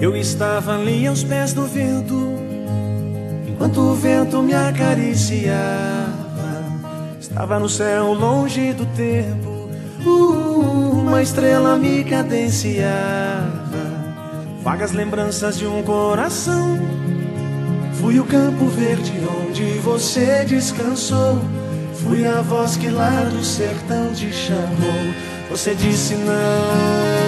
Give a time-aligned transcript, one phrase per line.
[0.00, 2.16] Eu estava ali aos pés do vento,
[3.46, 5.60] enquanto o vento me acariciava.
[7.20, 9.68] Estava no céu longe do tempo,
[10.02, 12.80] uma estrela me cadenciava.
[14.62, 16.78] Vagas lembranças de um coração.
[18.00, 19.12] Fui o campo verde
[19.46, 21.38] onde você descansou.
[21.96, 25.14] Fui a voz que lá do sertão te chamou.
[25.50, 27.19] Você disse não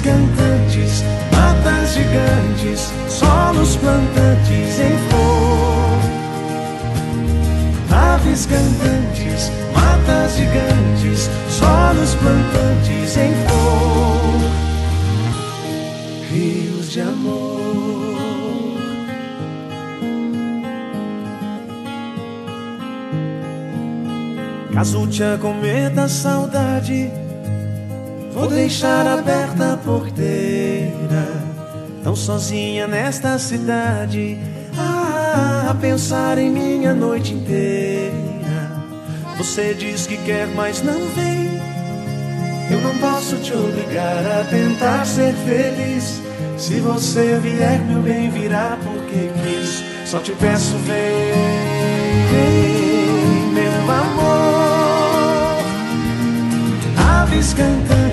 [0.00, 5.98] Aves cantantes, matas gigantes, solos plantantes em flor.
[7.90, 14.40] Aves cantantes, matas gigantes, solos plantantes em flor.
[16.30, 17.60] Rios de amor.
[24.72, 27.12] Caso te acometa saudade,
[28.32, 31.26] vou deixar aberta a porteira.
[32.02, 34.38] Tão sozinha nesta cidade,
[34.76, 38.20] a pensar em minha noite inteira.
[39.36, 41.60] Você diz que quer, mas não vem.
[42.70, 46.20] Eu não posso te obrigar a tentar ser feliz.
[46.56, 49.82] Se você vier, meu bem, virá porque quis.
[50.08, 51.32] Só te peço, vem,
[53.54, 55.64] meu amor.
[57.22, 58.09] Aves cantantes,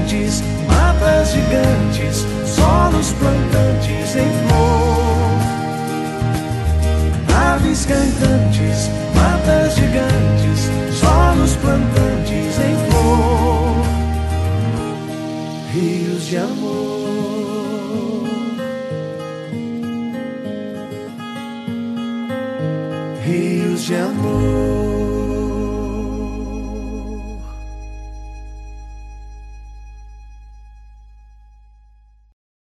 [1.31, 5.37] gigantes, solos plantantes em flor.
[7.35, 13.75] Aves cantantes, matas gigantes, solos plantantes em flor.
[15.73, 16.87] Rios de amor.
[23.25, 25.06] Rios de amor.